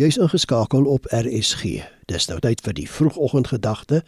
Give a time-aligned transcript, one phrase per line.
[0.00, 1.82] Jy's ingeskakel op RSG.
[2.08, 3.98] Dis nou tyd vir die vroegoggendgedagte,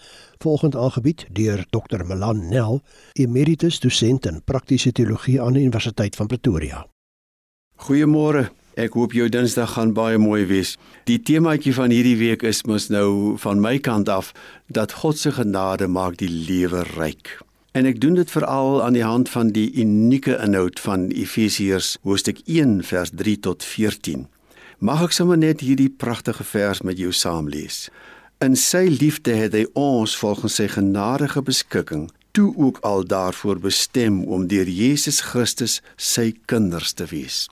[0.40, 2.06] volgend aangebied deur Dr.
[2.08, 2.80] Melan Nel,
[3.12, 6.86] emeritus dosent in praktiese teologie aan die Universiteit van Pretoria.
[7.84, 8.46] Goeiemôre.
[8.80, 10.78] Ek hoop jou Dinsdag gaan baie mooi wees.
[11.04, 14.32] Die temaatjie van hierdie week is mos nou van my kant af
[14.72, 17.36] dat God se genade maak die lewe ryk.
[17.76, 22.40] En ek doen dit veral aan die hand van die unieke inhoud van Efesiërs hoofstuk
[22.48, 24.31] 1 vers 3 tot 14.
[24.82, 27.84] Mag ek sommer net hierdie pragtige vers met jou saam lees.
[28.42, 34.24] In sy liefde het hy ons volgens sy genadige beskikking toe ook al daarvoor bestem
[34.26, 37.44] om deur Jesus Christus sy kinders te wees.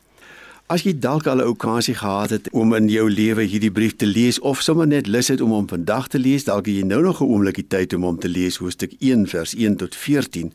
[0.70, 4.06] As jy dalk al 'n okasie gehad het om in jou lewe hierdie brief te
[4.06, 7.20] lees of sommer net lus het om hom vandag te lees, dalk jy nou nog
[7.20, 10.52] 'n oombliekie tyd om hom te lees hoofstuk 1 vers 1 tot 14.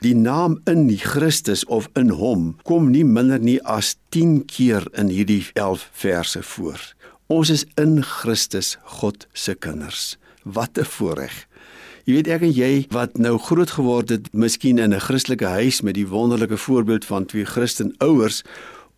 [0.00, 5.08] Die naam in Christus of in hom kom nie minder nie as 10 keer in
[5.08, 6.80] hierdie 11 verse voor.
[7.26, 10.16] Ons is in Christus God se kinders.
[10.42, 11.46] Wat 'n voorreg.
[12.04, 15.80] Jy weet ek en jy wat nou groot geword het, miskien in 'n Christelike huis
[15.80, 18.42] met die wonderlike voorbeeld van twee Christen ouers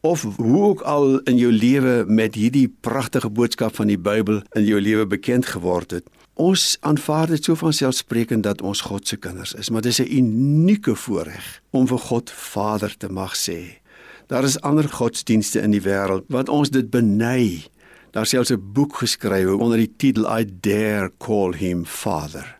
[0.02, 4.64] of hoe ook al in jou lewe met hierdie pragtige boodskap van die Bybel in
[4.66, 6.08] jou lewe bekend geword het.
[6.34, 10.00] Ons aanvaar dit so van selfsprekend dat ons God se kinders is, maar dit is
[10.00, 13.78] 'n unieke voorreg om vir God Vader te mag sê.
[14.26, 17.62] Daar is ander godsdienste in die wêreld wat ons dit beny.
[18.10, 22.56] Daar selfs 'n boek geskrywe onder die titel I dare call him Father.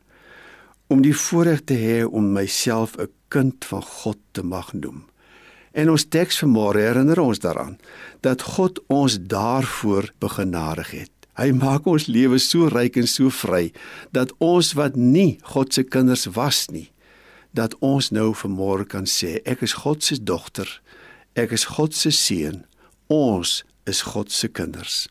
[0.86, 5.04] Om die voorreg te hê om myself 'n kind van God te mag noem.
[5.72, 7.78] En ons teks vanmôre herinner ons daaraan
[8.20, 11.12] dat God ons daarvoor begenadig het.
[11.40, 13.70] Hy maak ons lewe so ryk en so vry
[14.12, 16.90] dat ons wat nie God se kinders was nie,
[17.56, 20.68] dat ons nou vanmôre kan sê ek is God se dogter,
[21.32, 22.66] ek is God se seun,
[23.08, 25.06] ons is God se kinders.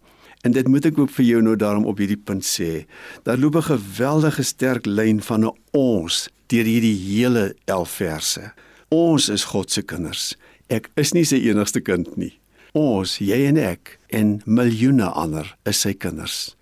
[0.46, 2.86] En dit moet ek ook vir jou nou daarom op hierdie punt sê.
[3.26, 8.54] Daar loop 'n geweldige sterk lyn van 'n ons deur hierdie hele 11 verse.
[8.90, 10.36] Ons is God se kinders.
[10.72, 12.38] Ek is nie sy enigste kind nie.
[12.78, 16.54] Ons, jy en ek en miljoene ander is sy kinders.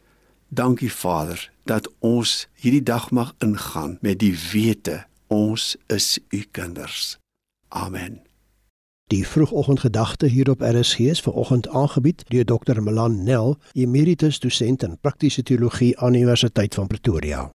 [0.50, 7.20] Dankie Vader dat ons hierdie dag mag ingaan met die wete ons is u kinders.
[7.70, 8.18] Amen.
[9.14, 12.82] Die vroegoggendgedagte hier op RSG is vanoggend aangebied deur Dr.
[12.82, 17.50] Melan Nel, emeritus dosent in praktiese teologie aan die Universiteit van Pretoria.